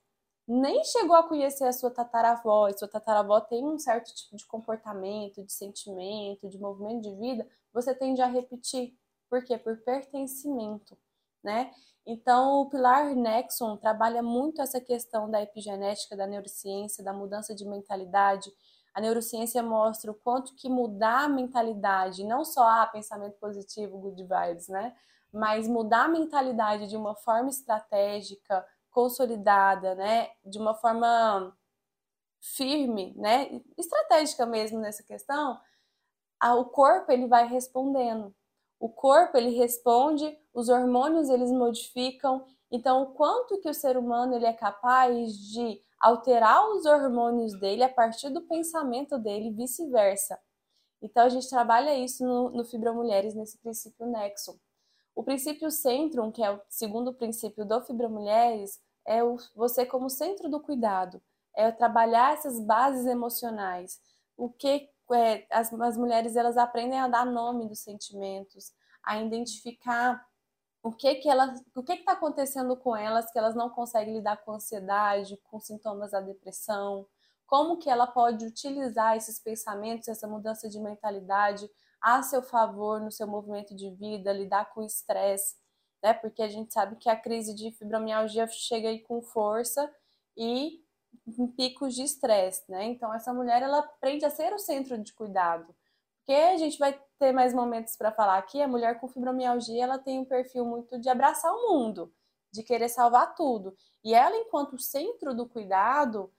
[0.48, 4.46] nem chegou a conhecer a sua tataravó, e sua tataravó tem um certo tipo de
[4.46, 8.94] comportamento, de sentimento, de movimento de vida, você tende a repetir.
[9.30, 9.58] Por quê?
[9.58, 10.98] Por pertencimento,
[11.44, 11.72] né?
[12.06, 17.66] Então, o pilar Nexon trabalha muito essa questão da epigenética, da neurociência, da mudança de
[17.66, 18.52] mentalidade.
[18.94, 24.22] A neurociência mostra o quanto que mudar a mentalidade, não só ah, pensamento positivo, good
[24.22, 24.94] vibes, né?
[25.34, 31.56] mas mudar a mentalidade de uma forma estratégica, consolidada, né, de uma forma
[32.40, 35.60] firme, né, estratégica mesmo nessa questão,
[36.52, 38.34] o corpo ele vai respondendo.
[38.80, 42.46] O corpo ele responde, os hormônios eles modificam.
[42.70, 47.82] Então, o quanto que o ser humano ele é capaz de alterar os hormônios dele
[47.82, 50.38] a partir do pensamento dele vice-versa.
[51.02, 54.60] Então, a gente trabalha isso no, no Fibra Mulheres, nesse princípio Nexo.
[55.16, 60.10] O princípio Centrum, que é o segundo princípio do Fibra Mulheres, é o, você como
[60.10, 61.22] centro do cuidado,
[61.56, 64.00] é trabalhar essas bases emocionais.
[64.36, 68.74] O que é, as, as mulheres elas aprendem a dar nome dos sentimentos,
[69.04, 70.26] a identificar
[70.82, 74.38] o que que elas, o que está acontecendo com elas que elas não conseguem lidar
[74.38, 77.08] com ansiedade, com sintomas da depressão,
[77.46, 81.70] como que ela pode utilizar esses pensamentos, essa mudança de mentalidade
[82.04, 85.56] a seu favor no seu movimento de vida, lidar com o estresse.
[86.04, 86.14] né?
[86.14, 89.90] Porque a gente sabe que a crise de fibromialgia chega aí com força
[90.38, 90.84] e
[91.28, 92.86] em picos de estresse, né?
[92.86, 95.74] Então essa mulher ela aprende a ser o centro de cuidado.
[96.18, 100.00] Porque a gente vai ter mais momentos para falar aqui, a mulher com fibromialgia, ela
[100.00, 102.14] tem um perfil muito de abraçar o mundo,
[102.52, 103.76] de querer salvar tudo.
[104.04, 106.34] E ela enquanto centro do cuidado,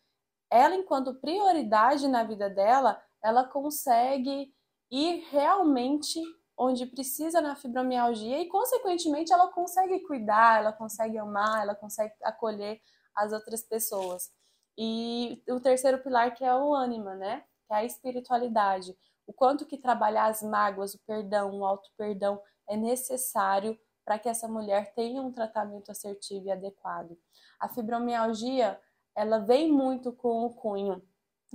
[0.51, 4.53] ela enquanto prioridade na vida dela, ela consegue
[4.95, 6.21] ir realmente
[6.57, 12.81] onde precisa na fibromialgia e, consequentemente, ela consegue cuidar, ela consegue amar, ela consegue acolher
[13.17, 14.31] as outras pessoas.
[14.79, 17.45] E o terceiro pilar que é o ânima, né?
[17.67, 18.97] Que é a espiritualidade.
[19.27, 24.47] O quanto que trabalhar as mágoas, o perdão, o auto-perdão é necessário para que essa
[24.47, 27.19] mulher tenha um tratamento assertivo e adequado.
[27.59, 28.79] A fibromialgia,
[29.17, 31.03] ela vem muito com o cunho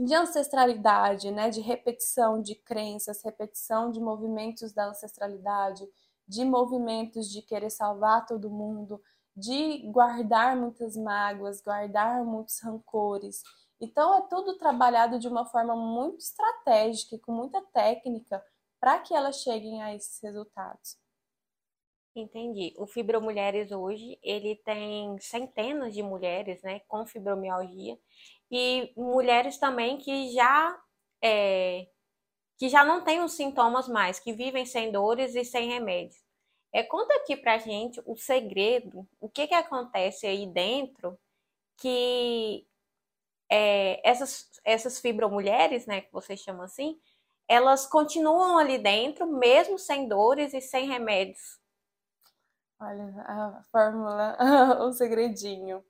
[0.05, 5.85] de ancestralidade, né, de repetição de crenças, repetição de movimentos da ancestralidade,
[6.25, 9.01] de movimentos de querer salvar todo mundo,
[9.35, 13.41] de guardar muitas mágoas, guardar muitos rancores.
[13.81, 18.41] Então é tudo trabalhado de uma forma muito estratégica e com muita técnica
[18.79, 20.97] para que elas cheguem a esses resultados.
[22.15, 22.73] Entendi.
[22.77, 27.97] O Fibromulheres hoje, ele tem centenas de mulheres, né, com fibromialgia
[28.51, 30.77] e mulheres também que já
[31.23, 31.87] é,
[32.57, 36.21] que já não têm os sintomas mais, que vivem sem dores e sem remédios.
[36.73, 41.17] É, conta aqui pra gente o segredo, o que que acontece aí dentro
[41.77, 42.67] que
[43.49, 46.99] é, essas, essas fibromulheres, né, que vocês chamam assim,
[47.47, 51.58] elas continuam ali dentro, mesmo sem dores e sem remédios.
[52.81, 54.37] Olha, a fórmula,
[54.87, 55.83] o segredinho.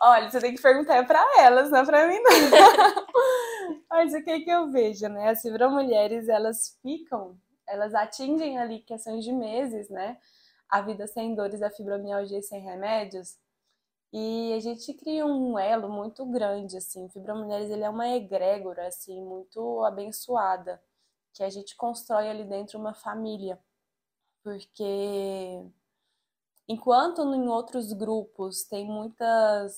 [0.00, 2.30] Olha, você tem que perguntar para elas, não para mim não.
[3.90, 5.30] Mas o que que eu vejo, né?
[5.30, 10.18] As fibromulheres, elas ficam, elas atingem ali questões de meses, né?
[10.68, 13.36] A vida sem dores, a fibromialgia e sem remédios.
[14.12, 17.08] E a gente cria um elo muito grande, assim.
[17.10, 20.80] Fibromulheres, ele é uma egrégora, assim, muito abençoada.
[21.34, 23.58] Que a gente constrói ali dentro uma família.
[24.44, 25.64] Porque
[26.70, 29.74] Enquanto em outros grupos tem muitas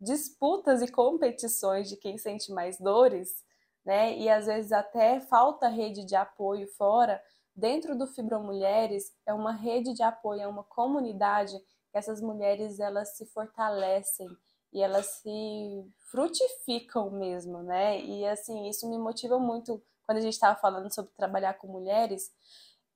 [0.00, 3.44] disputas e competições de quem sente mais dores,
[3.84, 4.16] né?
[4.16, 7.22] E às vezes até falta rede de apoio fora.
[7.54, 11.52] Dentro do Fibromulheres é uma rede de apoio, é uma comunidade
[11.90, 14.26] que essas mulheres elas se fortalecem
[14.72, 18.00] e elas se frutificam mesmo, né?
[18.00, 22.32] E assim, isso me motiva muito quando a gente estava falando sobre trabalhar com mulheres.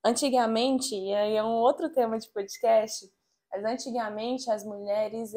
[0.03, 3.13] Antigamente, e aí é um outro tema de podcast,
[3.57, 5.33] mas antigamente as mulheres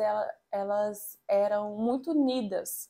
[0.51, 2.89] elas eram muito unidas.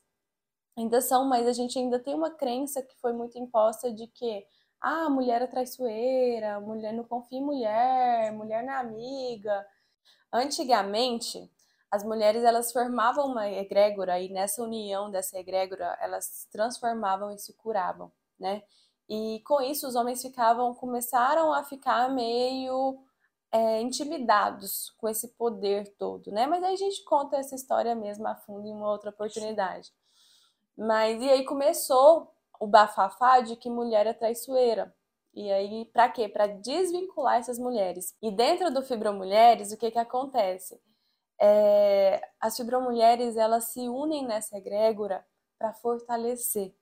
[0.78, 4.46] Ainda são, mas a gente ainda tem uma crença que foi muito imposta de que
[4.82, 9.65] ah, a mulher é traiçoeira, mulher não confia em mulher, mulher não é amiga.
[10.34, 11.52] Antigamente,
[11.92, 17.38] as mulheres elas formavam uma egrégora e nessa união dessa egrégora elas se transformavam e
[17.38, 18.63] se curavam, né?
[19.10, 23.04] E com isso os homens ficavam começaram a ficar meio
[23.52, 26.46] é, intimidados com esse poder todo, né?
[26.48, 29.92] Mas aí a gente conta essa história mesmo a fundo em uma outra oportunidade.
[30.78, 34.94] Mas e aí começou o bafafá de que mulher é traiçoeira.
[35.34, 36.28] E aí, para quê?
[36.28, 38.16] Para desvincular essas mulheres.
[38.22, 40.82] E dentro do Fibromulheres, o que que acontece?
[41.42, 45.26] É, as fibromulheres elas se unem nessa egrégora
[45.58, 46.76] para fortalecer,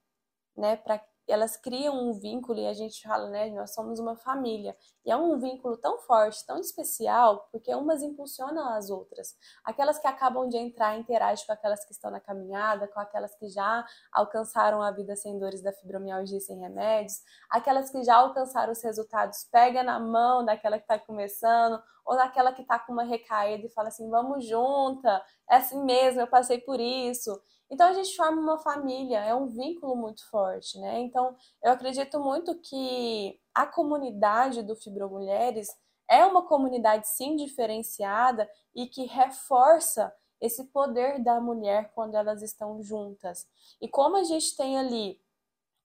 [0.55, 0.75] né?
[0.75, 4.75] Para elas criam um vínculo e a gente fala, né, nós somos uma família.
[5.05, 9.35] E é um vínculo tão forte, tão especial, porque umas impulsionam as outras.
[9.63, 13.49] Aquelas que acabam de entrar interagem com aquelas que estão na caminhada, com aquelas que
[13.49, 18.71] já alcançaram a vida sem dores da fibromialgia e sem remédios, aquelas que já alcançaram
[18.71, 23.03] os resultados, pega na mão daquela que está começando, ou daquela que está com uma
[23.03, 27.37] recaída e fala assim, vamos junta, é assim mesmo, eu passei por isso.
[27.69, 30.99] Então a gente forma uma família, é um vínculo muito forte, né?
[30.99, 35.67] Então eu acredito muito que a comunidade do Fibromulheres
[36.09, 42.81] é uma comunidade sim diferenciada e que reforça esse poder da mulher quando elas estão
[42.81, 43.45] juntas.
[43.81, 45.19] E como a gente tem ali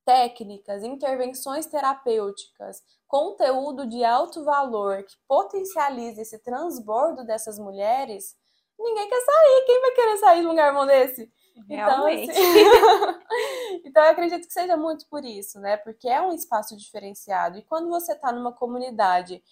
[0.04, 8.36] técnicas, intervenções terapêuticas, conteúdo de alto valor que potencializa esse transbordo dessas mulheres,
[8.78, 9.64] ninguém quer sair.
[9.66, 11.32] Quem vai querer sair de um lugar bom desse?
[11.68, 12.32] Realmente.
[12.32, 13.82] Então, assim...
[13.84, 15.76] então, eu acredito que seja muito por isso, né?
[15.76, 17.58] Porque é um espaço diferenciado.
[17.58, 19.42] E quando você está numa comunidade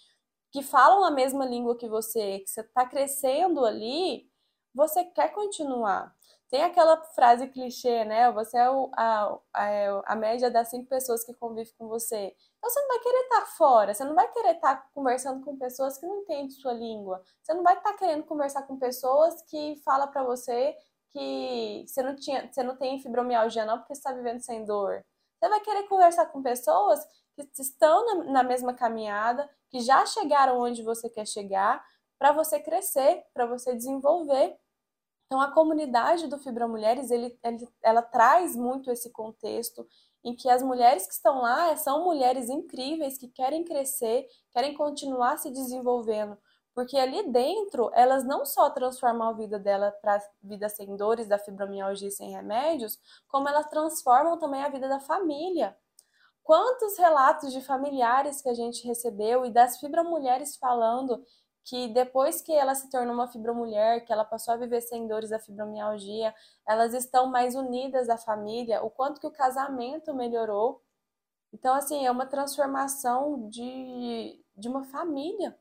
[0.51, 4.29] que falam a mesma língua que você, que você está crescendo ali,
[4.73, 6.13] você quer continuar.
[6.49, 8.29] Tem aquela frase clichê, né?
[8.33, 12.35] Você é o, a, a, é a média das cinco pessoas que convivem com você.
[12.57, 15.97] Então você não vai querer estar fora, você não vai querer estar conversando com pessoas
[15.97, 17.23] que não entendem sua língua.
[17.41, 20.75] Você não vai estar querendo conversar com pessoas que falam para você
[21.13, 25.03] que você não, tinha, você não tem fibromialgia não porque você está vivendo sem dor.
[25.39, 26.99] Você vai querer conversar com pessoas
[27.35, 31.83] que estão na, na mesma caminhada, que já chegaram onde você quer chegar,
[32.19, 34.55] para você crescer, para você desenvolver.
[35.25, 39.87] Então, a comunidade do Fibromulheres, ele, ele, ela traz muito esse contexto
[40.23, 45.37] em que as mulheres que estão lá são mulheres incríveis que querem crescer, querem continuar
[45.37, 46.37] se desenvolvendo,
[46.73, 51.37] porque ali dentro elas não só transformam a vida dela para vida sem dores, da
[51.37, 55.75] fibromialgia sem remédios, como elas transformam também a vida da família.
[56.43, 61.23] Quantos relatos de familiares que a gente recebeu e das fibromulheres falando
[61.63, 65.29] que depois que ela se tornou uma fibromulher, que ela passou a viver sem dores
[65.29, 66.33] da fibromialgia,
[66.67, 70.81] elas estão mais unidas à família, o quanto que o casamento melhorou.
[71.53, 75.57] Então, assim, é uma transformação de, de uma família.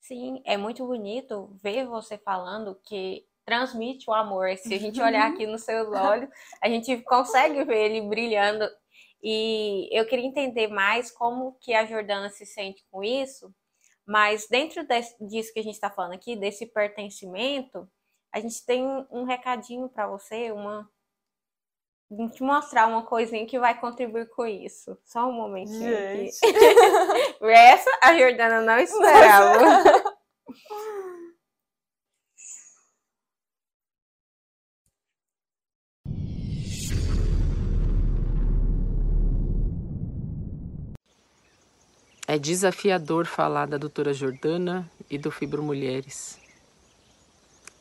[0.00, 4.56] Sim, é muito bonito ver você falando que transmite o amor.
[4.58, 6.28] Se a gente olhar aqui nos seus olhos,
[6.62, 8.68] a gente consegue ver ele brilhando.
[9.22, 13.52] E eu queria entender mais como que a Jordana se sente com isso,
[14.06, 17.88] mas dentro desse, disso que a gente está falando aqui, desse pertencimento,
[18.32, 20.88] a gente tem um recadinho para você, uma
[22.32, 24.96] te mostrar uma coisinha que vai contribuir com isso.
[25.04, 26.36] Só um momentinho gente.
[26.44, 27.44] aqui.
[27.44, 30.18] Essa a Jordana não esperava.
[42.26, 46.38] É desafiador falar da doutora Jordana e do Fibro Mulheres.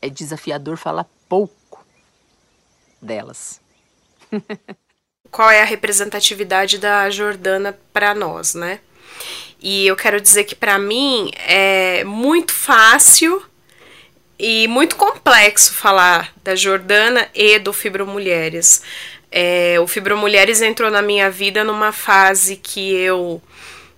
[0.01, 1.85] É desafiador falar pouco
[3.01, 3.59] delas.
[5.31, 8.79] Qual é a representatividade da Jordana para nós, né?
[9.59, 13.43] E eu quero dizer que para mim é muito fácil
[14.39, 18.83] e muito complexo falar da Jordana e do Fibro Mulheres.
[19.31, 23.41] É, o Fibro Mulheres entrou na minha vida numa fase que eu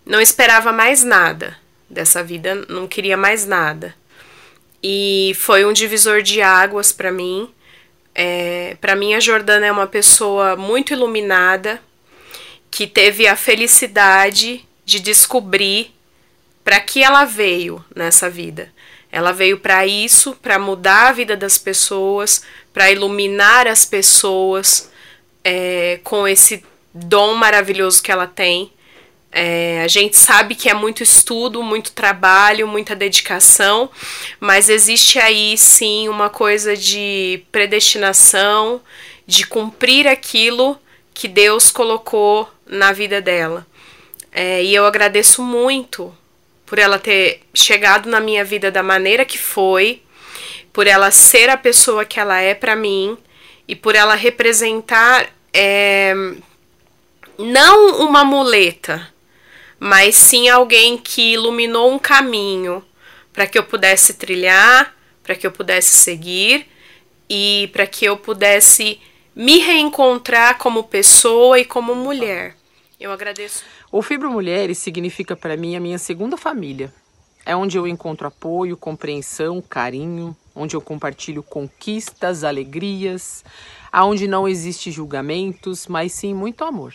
[0.05, 1.57] não esperava mais nada
[1.89, 3.93] dessa vida, não queria mais nada.
[4.81, 7.49] E foi um divisor de águas para mim.
[8.13, 11.81] É, para mim, a Jordana é uma pessoa muito iluminada,
[12.71, 15.93] que teve a felicidade de descobrir
[16.63, 18.71] para que ela veio nessa vida.
[19.11, 24.91] Ela veio para isso, para mudar a vida das pessoas, para iluminar as pessoas
[25.43, 28.71] é, com esse dom maravilhoso que ela tem.
[29.31, 33.89] É, a gente sabe que é muito estudo, muito trabalho, muita dedicação,
[34.39, 38.81] mas existe aí sim uma coisa de predestinação,
[39.27, 40.79] de cumprir aquilo
[41.13, 43.67] que Deus colocou na vida dela.
[44.31, 46.15] É, e eu agradeço muito
[46.65, 50.01] por ela ter chegado na minha vida da maneira que foi,
[50.73, 53.17] por ela ser a pessoa que ela é para mim
[53.67, 56.13] e por ela representar é,
[57.37, 59.11] não uma muleta
[59.79, 62.83] mas sim alguém que iluminou um caminho
[63.31, 66.67] para que eu pudesse trilhar, para que eu pudesse seguir
[67.29, 68.99] e para que eu pudesse
[69.35, 72.55] me reencontrar como pessoa e como mulher.
[72.99, 73.63] Eu agradeço.
[73.91, 76.93] O Fibro Mulheres significa para mim a minha segunda família.
[77.45, 83.45] É onde eu encontro apoio, compreensão, carinho, onde eu compartilho conquistas, alegrias,
[83.91, 86.93] aonde não existe julgamentos, mas sim muito amor.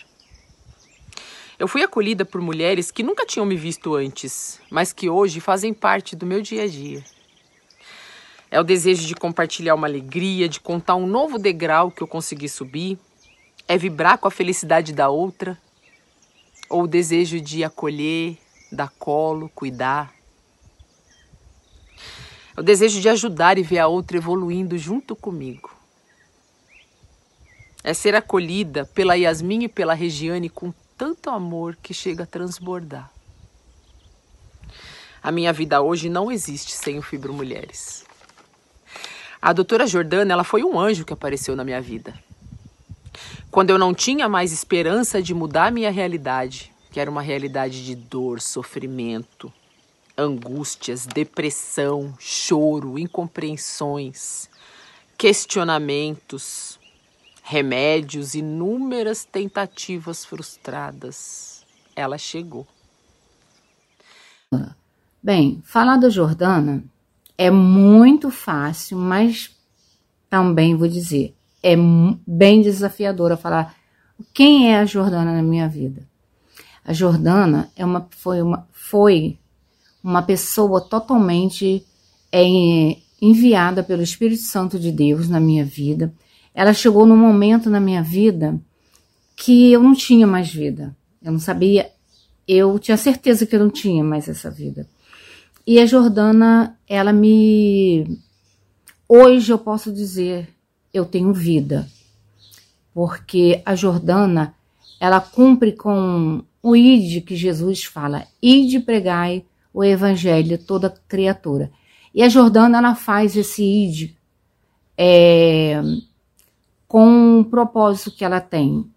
[1.57, 5.73] Eu fui acolhida por mulheres que nunca tinham me visto antes, mas que hoje fazem
[5.73, 7.01] parte do meu dia a dia.
[8.51, 12.49] É o desejo de compartilhar uma alegria, de contar um novo degrau que eu consegui
[12.49, 12.99] subir,
[13.67, 15.57] é vibrar com a felicidade da outra,
[16.69, 18.37] ou o desejo de acolher,
[18.69, 20.13] dar colo, cuidar.
[22.55, 25.73] É o desejo de ajudar e ver a outra evoluindo junto comigo.
[27.81, 33.11] É ser acolhida pela Yasmin e pela Regiane com tanto amor que chega a transbordar.
[35.21, 38.05] A minha vida hoje não existe sem o Fibro Mulheres.
[39.41, 42.13] A doutora Jordana, ela foi um anjo que apareceu na minha vida.
[43.51, 47.95] Quando eu não tinha mais esperança de mudar minha realidade, que era uma realidade de
[47.95, 49.51] dor, sofrimento,
[50.17, 54.49] angústias, depressão, choro, incompreensões,
[55.17, 56.74] questionamentos,
[57.47, 61.63] remédios, inúmeras tentativas frustradas.
[61.95, 62.65] Ela chegou.
[65.21, 66.83] Bem, falar da Jordana
[67.37, 69.55] é muito fácil, mas
[70.27, 71.75] também vou dizer, é
[72.25, 73.75] bem desafiadora falar
[74.33, 76.07] quem é a Jordana na minha vida.
[76.83, 79.37] A Jordana é uma, foi, uma, foi
[80.03, 81.85] uma pessoa totalmente
[82.31, 86.11] é, enviada pelo Espírito Santo de Deus na minha vida.
[86.55, 88.57] Ela chegou num momento na minha vida
[89.35, 90.95] que eu não tinha mais vida.
[91.21, 91.91] Eu não sabia,
[92.47, 94.87] eu tinha certeza que eu não tinha mais essa vida.
[95.67, 98.19] E a Jordana, ela me.
[99.09, 100.47] Hoje eu posso dizer,
[100.93, 101.87] eu tenho vida.
[102.93, 104.55] Porque a Jordana,
[104.99, 109.43] ela cumpre com o ide que Jesus fala: ide pregai
[109.73, 111.69] o evangelho toda criatura.
[112.13, 114.15] E a Jordana, ela faz esse ide
[114.97, 115.81] é,
[116.95, 118.89] com o propósito que ela tem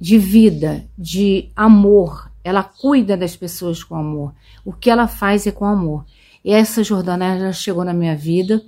[0.00, 2.32] de vida, de amor.
[2.42, 4.32] Ela cuida das pessoas com amor.
[4.64, 6.06] O que ela faz é com amor.
[6.42, 8.64] E essa Jordana ela chegou na minha vida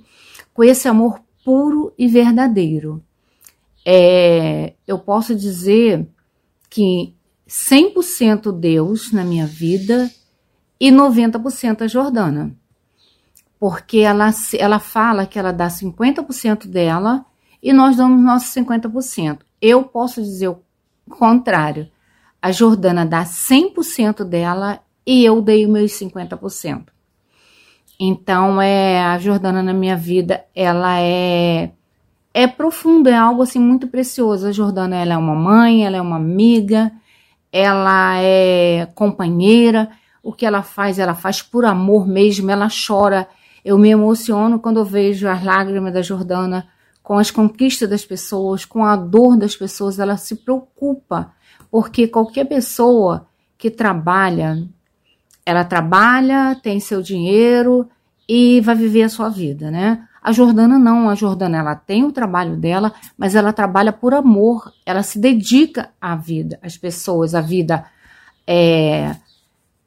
[0.53, 3.03] com esse amor puro e verdadeiro.
[3.83, 6.07] É, eu posso dizer
[6.69, 7.15] que
[7.49, 10.07] 100% Deus na minha vida
[10.79, 12.55] e 90% a Jordana.
[13.59, 17.25] Porque ela, ela fala que ela dá 50% dela
[17.67, 19.39] e nós damos nosso 50%.
[19.61, 20.61] Eu posso dizer o
[21.09, 21.89] contrário.
[22.41, 26.85] A Jordana dá 100% dela e eu dei meus 50%.
[27.99, 31.71] Então, é a Jordana na minha vida, ela é
[32.33, 34.47] é profunda, é algo assim muito precioso.
[34.47, 36.89] A Jordana, ela é uma mãe, ela é uma amiga,
[37.51, 39.89] ela é companheira.
[40.23, 43.27] O que ela faz, ela faz por amor mesmo, ela chora.
[43.65, 46.65] Eu me emociono quando eu vejo as lágrimas da Jordana
[47.07, 51.31] com as conquistas das pessoas, com a dor das pessoas, ela se preocupa,
[51.71, 54.67] porque qualquer pessoa que trabalha,
[55.45, 57.87] ela trabalha, tem seu dinheiro
[58.27, 60.05] e vai viver a sua vida, né?
[60.21, 64.73] A Jordana não, a Jordana ela tem o trabalho dela, mas ela trabalha por amor,
[64.85, 67.85] ela se dedica à vida, às pessoas, à vida
[68.45, 69.15] é,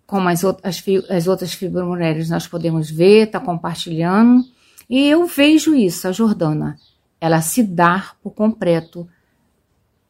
[0.07, 4.43] como as, outras, as outras mulheres nós podemos ver, está compartilhando.
[4.89, 6.79] E eu vejo isso, a Jordana
[7.21, 9.09] ela se dar por completo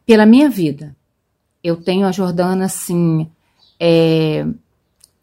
[0.06, 0.96] pela minha vida.
[1.62, 3.30] Eu tenho a Jordana, assim,
[3.78, 4.46] é,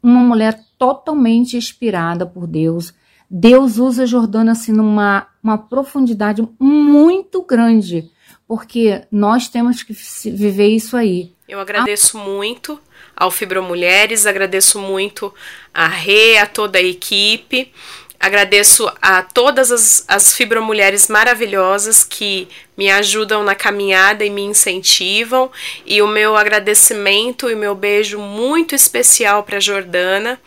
[0.02, 2.94] uma mulher totalmente inspirada por Deus.
[3.30, 8.12] Deus usa a Jordana, assim, numa uma profundidade muito grande,
[8.46, 9.94] porque nós temos que
[10.30, 11.34] viver isso aí.
[11.48, 12.24] Eu agradeço a...
[12.24, 12.80] muito
[13.16, 15.34] ao Fibromulheres, agradeço muito
[15.74, 17.72] a Rê, a toda a equipe.
[18.20, 25.52] Agradeço a todas as, as fibromulheres maravilhosas que me ajudam na caminhada e me incentivam.
[25.86, 30.42] E o meu agradecimento e meu beijo muito especial para Jordana,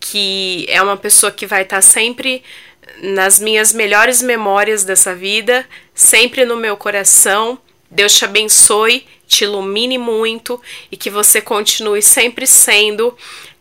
[0.00, 2.42] que é uma pessoa que vai estar tá sempre
[3.02, 7.58] nas minhas melhores memórias dessa vida, sempre no meu coração.
[7.90, 10.60] Deus te abençoe, te ilumine muito
[10.90, 13.14] e que você continue sempre sendo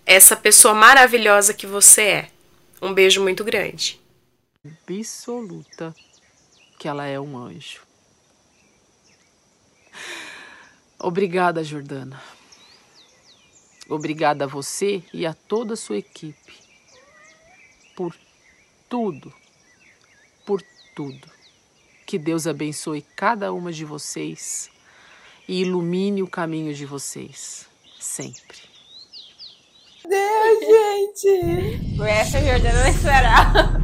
[0.05, 2.30] essa pessoa maravilhosa que você é.
[2.81, 4.01] Um beijo muito grande.
[4.65, 5.93] Absoluta
[6.79, 7.81] que ela é um anjo.
[10.99, 12.19] Obrigada, Jordana.
[13.87, 16.53] Obrigada a você e a toda a sua equipe
[17.95, 18.15] por
[18.89, 19.31] tudo,
[20.43, 20.63] por
[20.95, 21.29] tudo.
[22.05, 24.71] Que Deus abençoe cada uma de vocês
[25.47, 27.67] e ilumine o caminho de vocês
[27.99, 28.70] sempre.
[30.11, 31.95] Deus, gente!
[31.95, 33.79] Por essa a Jordana não esperava.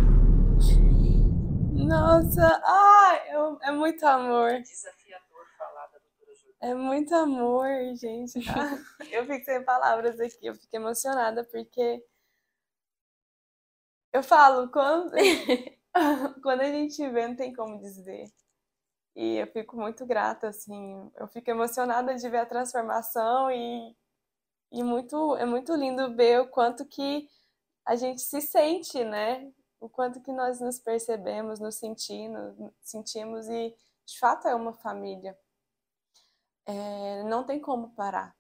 [1.88, 4.52] Nossa, ai, é, é muito amor.
[4.60, 6.60] Desafiador falar da doutora Jordana.
[6.60, 8.40] É muito amor, gente.
[9.10, 12.04] Eu fico sem palavras aqui, eu fico emocionada porque
[14.12, 15.12] eu falo, quando,
[16.44, 18.26] quando a gente vê, não tem como dizer.
[19.16, 21.10] E eu fico muito grata, assim.
[21.16, 23.96] Eu fico emocionada de ver a transformação e
[24.72, 27.30] e muito, é muito lindo ver o quanto que
[27.86, 29.52] a gente se sente, né?
[29.80, 35.38] O quanto que nós nos percebemos, nos sentindo, sentimos e de fato é uma família.
[36.66, 38.36] É, não tem como parar.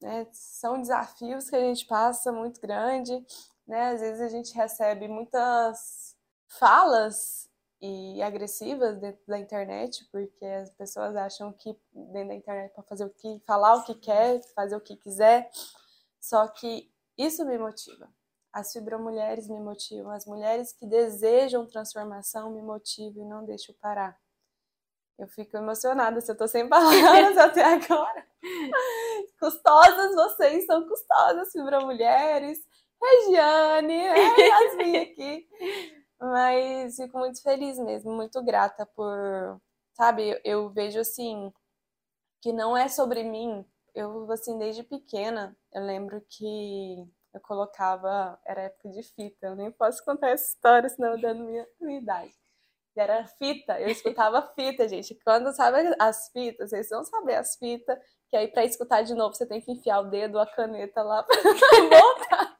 [0.00, 0.26] Né?
[0.32, 3.24] São desafios que a gente passa muito grande,
[3.66, 3.90] né?
[3.90, 6.16] Às vezes a gente recebe muitas
[6.48, 7.48] falas
[7.80, 13.04] e agressivas dentro da internet, porque as pessoas acham que dentro da internet para fazer
[13.04, 15.50] o que, falar o que quer, fazer o que quiser.
[16.20, 18.08] Só que isso me motiva.
[18.52, 24.18] As fibromulheres me motivam, as mulheres que desejam transformação me motivam e não deixam parar.
[25.18, 28.26] Eu fico emocionada, se eu tô sem palavras até agora.
[29.38, 32.58] Custosas, vocês são custosas, fibromulheres.
[33.02, 35.48] Regiane, é Yasmin aqui.
[36.24, 39.60] Mas fico muito feliz mesmo, muito grata por,
[39.92, 41.52] sabe, eu, vejo assim
[42.40, 43.64] que não é sobre mim.
[43.94, 49.70] Eu assim desde pequena, eu lembro que eu colocava, era época de fita, eu nem
[49.70, 52.34] posso contar essa história, senão eu dando minha, minha idade.
[52.96, 55.14] Era fita, eu escutava fita, gente.
[55.24, 57.98] Quando sabe as fitas, vocês vão saber as fitas,
[58.30, 61.22] que aí para escutar de novo você tem que enfiar o dedo, a caneta lá
[61.24, 62.53] para voltar.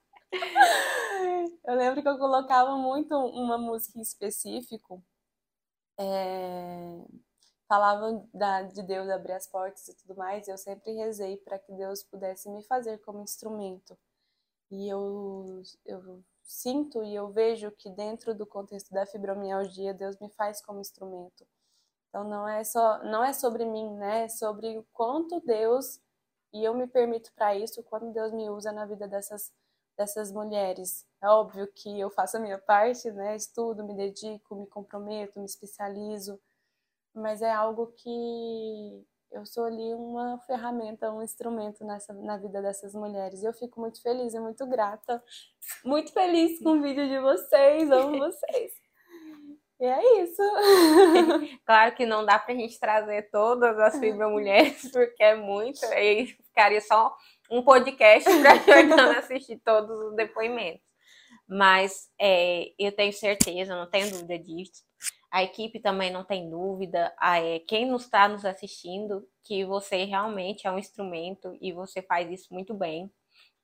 [1.64, 5.02] Eu lembro que eu colocava muito uma música em específico.
[5.98, 7.04] É...
[8.32, 10.46] Da, de Deus abrir as portas e tudo mais.
[10.46, 13.98] E eu sempre rezei para que Deus pudesse me fazer como instrumento.
[14.70, 20.28] E eu, eu sinto e eu vejo que dentro do contexto da fibromialgia, Deus me
[20.30, 21.46] faz como instrumento.
[22.08, 24.24] Então não é só, não é sobre mim, né?
[24.24, 26.00] É sobre o quanto Deus
[26.52, 29.52] e eu me permito para isso, quando Deus me usa na vida dessas
[29.96, 31.06] dessas mulheres.
[31.22, 33.36] É óbvio que eu faço a minha parte, né?
[33.36, 36.40] Estudo, me dedico, me comprometo, me especializo,
[37.14, 42.94] mas é algo que eu sou ali uma ferramenta, um instrumento nessa, na vida dessas
[42.94, 43.42] mulheres.
[43.42, 45.22] E eu fico muito feliz e muito grata.
[45.84, 48.72] Muito feliz com o vídeo de vocês, amo vocês.
[49.80, 50.42] E é isso.
[51.66, 53.94] claro que não dá pra gente trazer todas as
[54.30, 57.14] mulheres, porque é muito, aí ficaria só
[57.50, 60.82] um podcast pra Jordana assistir todos os depoimentos.
[61.48, 64.82] Mas é, eu tenho certeza, não tenho dúvida disso,
[65.34, 70.04] a equipe também não tem dúvida, a, é, quem nos está nos assistindo, que você
[70.04, 73.12] realmente é um instrumento e você faz isso muito bem,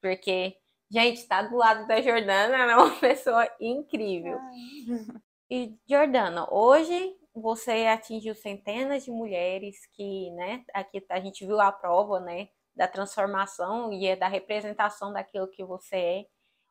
[0.03, 0.57] porque,
[0.91, 4.37] gente, está do lado da Jordana, ela é uma pessoa incrível.
[4.37, 5.21] Ai.
[5.49, 11.71] E, Jordana, hoje você atingiu centenas de mulheres que, né, aqui a gente viu a
[11.71, 12.49] prova, né,
[12.81, 16.27] da transformação e é da representação daquilo que você é.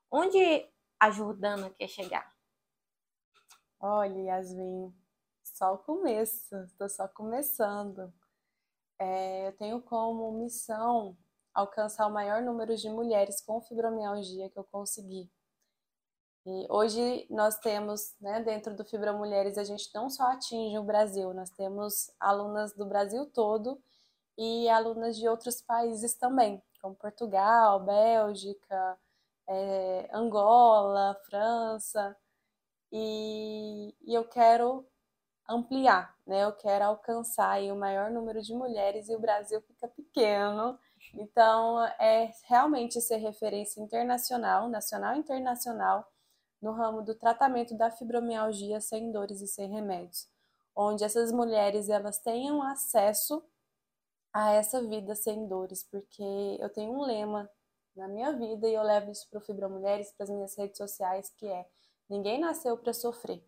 [0.09, 0.67] Onde
[0.99, 2.33] a Jordana quer chegar?
[3.79, 4.91] Olha, Yasmin,
[5.43, 8.11] só o começo, estou só começando.
[8.97, 11.15] É, eu tenho como missão
[11.53, 15.31] alcançar o maior número de mulheres com fibromialgia que eu conseguir.
[16.43, 20.83] E hoje nós temos, né, dentro do Fibra Mulheres, a gente não só atinge o
[20.83, 23.79] Brasil, nós temos alunas do Brasil todo
[24.39, 28.97] e alunas de outros países também, como Portugal, Bélgica,
[29.45, 32.15] é, Angola, França
[32.89, 34.87] e, e eu quero
[35.47, 36.45] ampliar, né?
[36.45, 40.79] Eu quero alcançar aí o maior número de mulheres e o Brasil fica pequeno.
[41.15, 46.09] Então, é realmente ser referência internacional, nacional e internacional,
[46.61, 50.29] no ramo do tratamento da fibromialgia sem dores e sem remédios,
[50.73, 53.43] onde essas mulheres elas tenham acesso
[54.33, 57.49] a essa vida sem dores, porque eu tenho um lema
[57.95, 61.29] na minha vida e eu levo isso para o Fibromulheres, para as minhas redes sociais,
[61.37, 61.65] que é
[62.09, 63.45] Ninguém nasceu para sofrer.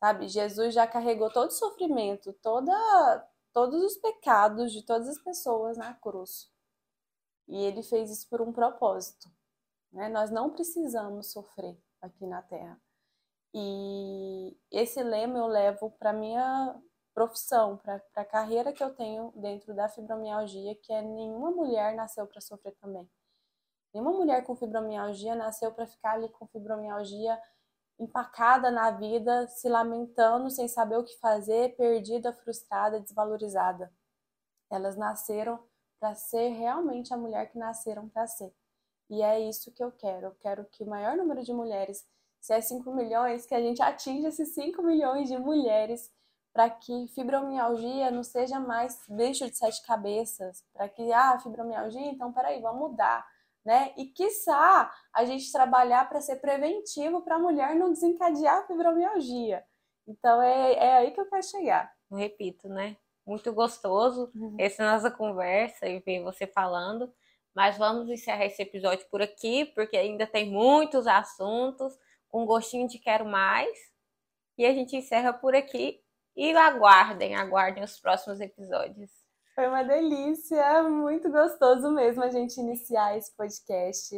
[0.00, 0.26] Sabe?
[0.28, 5.92] Jesus já carregou todo o sofrimento, toda, todos os pecados de todas as pessoas na
[5.94, 6.50] cruz.
[7.46, 9.30] E ele fez isso por um propósito.
[9.92, 10.08] Né?
[10.08, 12.80] Nós não precisamos sofrer aqui na Terra.
[13.54, 16.80] E esse lema eu levo para minha
[17.16, 22.26] profissão, para a carreira que eu tenho dentro da fibromialgia, que é nenhuma mulher nasceu
[22.26, 23.08] para sofrer também.
[23.94, 27.40] Nenhuma mulher com fibromialgia nasceu para ficar ali com fibromialgia
[27.98, 33.90] empacada na vida, se lamentando, sem saber o que fazer, perdida, frustrada, desvalorizada.
[34.70, 35.58] Elas nasceram
[35.98, 38.52] para ser realmente a mulher que nasceram para ser.
[39.08, 40.26] E é isso que eu quero.
[40.26, 42.06] Eu quero que o maior número de mulheres,
[42.42, 46.14] se é 5 milhões, que a gente atinja esses 5 milhões de mulheres
[46.56, 52.32] para que fibromialgia não seja mais bicho de sete cabeças, para que, ah, fibromialgia, então
[52.32, 53.26] peraí, vamos mudar
[53.66, 53.92] né?
[53.96, 59.64] E quiçá a gente trabalhar para ser preventivo para a mulher não desencadear a fibromialgia.
[60.06, 61.92] Então é, é aí que eu quero chegar.
[62.08, 62.96] Eu repito, né?
[63.26, 64.54] Muito gostoso uhum.
[64.56, 67.12] essa nossa conversa e ver você falando.
[67.52, 71.98] Mas vamos encerrar esse episódio por aqui, porque ainda tem muitos assuntos,
[72.28, 73.76] com gostinho de quero mais.
[74.56, 76.00] E a gente encerra por aqui.
[76.36, 79.10] E aguardem, aguardem os próximos episódios.
[79.54, 84.14] Foi uma delícia, muito gostoso mesmo a gente iniciar esse podcast.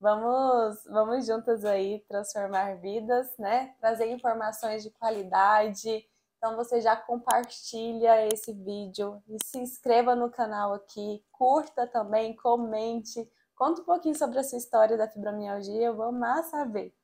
[0.00, 3.74] Vamos, vamos juntas aí transformar vidas, né?
[3.80, 6.06] Trazer informações de qualidade.
[6.36, 13.28] Então você já compartilha esse vídeo e se inscreva no canal aqui, curta também, comente,
[13.56, 16.94] conta um pouquinho sobre a sua história da fibromialgia, eu vou amar saber.